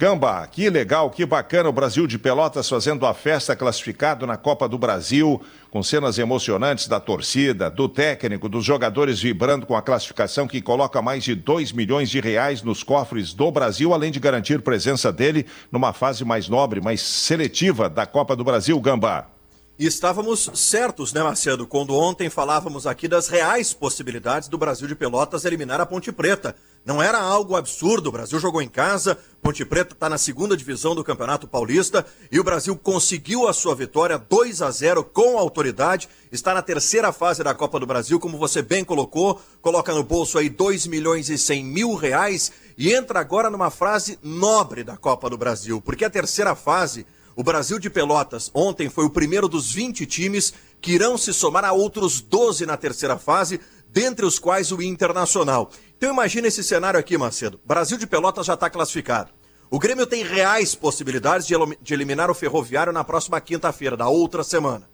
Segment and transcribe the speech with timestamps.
[0.00, 4.68] Gamba, que legal, que bacana o Brasil de Pelotas fazendo a festa classificado na Copa
[4.68, 10.46] do Brasil, com cenas emocionantes da torcida, do técnico, dos jogadores vibrando com a classificação
[10.46, 14.62] que coloca mais de 2 milhões de reais nos cofres do Brasil, além de garantir
[14.62, 19.37] presença dele numa fase mais nobre, mais seletiva da Copa do Brasil, Gamba.
[19.78, 24.96] E estávamos certos, né, Marcelo, quando ontem falávamos aqui das reais possibilidades do Brasil de
[24.96, 26.56] Pelotas eliminar a Ponte Preta.
[26.84, 30.96] Não era algo absurdo, o Brasil jogou em casa, Ponte Preta está na segunda divisão
[30.96, 36.08] do Campeonato Paulista e o Brasil conseguiu a sua vitória 2 a 0 com autoridade,
[36.32, 40.38] está na terceira fase da Copa do Brasil, como você bem colocou, coloca no bolso
[40.38, 45.30] aí 2 milhões e 100 mil reais e entra agora numa fase nobre da Copa
[45.30, 47.06] do Brasil, porque a terceira fase
[47.38, 51.64] o Brasil de Pelotas ontem foi o primeiro dos 20 times que irão se somar
[51.64, 55.70] a outros 12 na terceira fase, dentre os quais o Internacional.
[55.96, 57.60] Então imagina esse cenário aqui, Macedo.
[57.64, 59.30] Brasil de Pelotas já está classificado.
[59.70, 64.90] O Grêmio tem reais possibilidades de, eliminar o Ferroviário na próxima quinta-feira, da outra semana.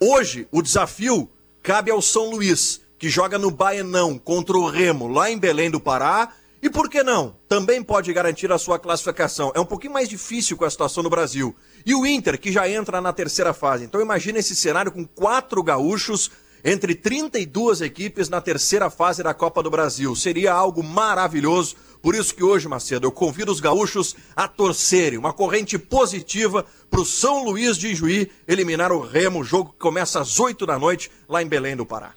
[0.00, 1.30] Hoje, o desafio
[1.62, 5.78] cabe ao São Luís, que joga no Baenão contra o Remo, lá em Belém do
[5.78, 6.32] Pará,
[6.62, 7.36] e por que não?
[7.48, 9.50] Também pode garantir a sua classificação.
[9.52, 11.56] É um pouquinho mais difícil com a situação no Brasil.
[11.84, 13.84] E o Inter, que já entra na terceira fase.
[13.84, 16.30] Então imagine esse cenário com quatro gaúchos
[16.64, 20.14] entre 32 equipes na terceira fase da Copa do Brasil.
[20.14, 21.74] Seria algo maravilhoso.
[22.00, 25.18] Por isso que hoje, Macedo, eu convido os gaúchos a torcerem.
[25.18, 30.20] Uma corrente positiva para o São Luís de Juí eliminar o Remo, jogo que começa
[30.20, 32.12] às 8 da noite lá em Belém do Pará.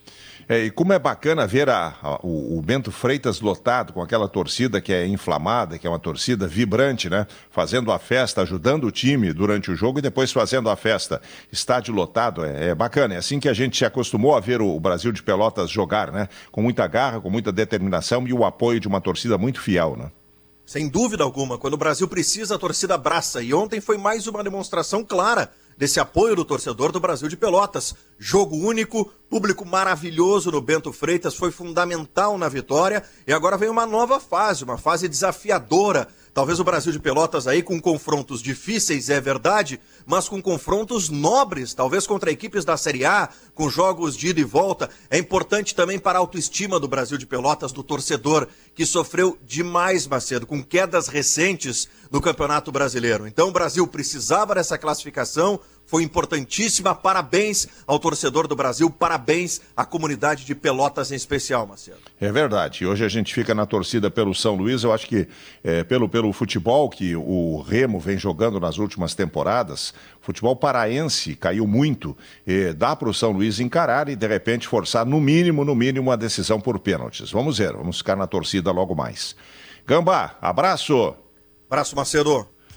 [0.47, 4.27] É, e como é bacana ver a, a, o, o, Bento Freitas lotado com aquela
[4.27, 7.25] torcida que é inflamada, que é uma torcida vibrante, né?
[7.49, 11.19] Fazendo a festa, ajudando o time durante o jogo e depois fazendo a festa.
[11.51, 13.15] Estádio lotado, é, é bacana.
[13.15, 16.11] É assim que a gente se acostumou a ver o, o, Brasil de Pelotas jogar,
[16.11, 16.29] né?
[16.51, 20.11] Com muita garra, com muita determinação e o apoio de uma torcida muito fiel, né?
[20.63, 23.41] Sem dúvida alguma, quando o Brasil precisa, a torcida abraça.
[23.41, 27.95] E ontem foi mais uma demonstração clara desse apoio do torcedor do Brasil de Pelotas.
[28.17, 33.85] Jogo único, público maravilhoso no Bento Freitas, foi fundamental na vitória e agora vem uma
[33.85, 36.07] nova fase, uma fase desafiadora.
[36.35, 41.73] Talvez o Brasil de Pelotas aí com confrontos difíceis, é verdade, mas com confrontos nobres,
[41.73, 44.89] talvez contra equipes da Série A, com jogos de ida e volta.
[45.09, 50.07] É importante também para a autoestima do Brasil de Pelotas, do torcedor, que sofreu demais,
[50.07, 53.25] Macedo, com quedas recentes no Campeonato Brasileiro.
[53.25, 56.95] Então o Brasil precisava dessa classificação, foi importantíssima.
[56.95, 61.99] Parabéns ao torcedor do Brasil, parabéns à comunidade de Pelotas em especial, Marcelo.
[62.19, 62.85] É verdade.
[62.85, 64.83] Hoje a gente fica na torcida pelo São Luís.
[64.83, 65.27] Eu acho que
[65.63, 71.67] é, pelo, pelo futebol que o Remo vem jogando nas últimas temporadas, futebol paraense caiu
[71.67, 72.17] muito.
[72.45, 76.11] E dá para o São Luís encarar e de repente forçar no mínimo, no mínimo,
[76.11, 77.31] a decisão por pênaltis.
[77.31, 79.35] Vamos ver, vamos ficar na torcida logo mais.
[79.85, 81.15] Gambá, abraço.
[81.69, 82.54] Abraço, Macedo.